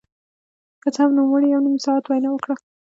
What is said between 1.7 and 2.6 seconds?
ساعت وينا وکړه.